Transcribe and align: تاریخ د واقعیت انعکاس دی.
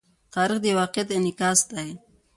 تاریخ 0.33 0.57
د 0.63 0.65
واقعیت 0.79 1.09
انعکاس 1.17 1.59
دی. 1.71 1.89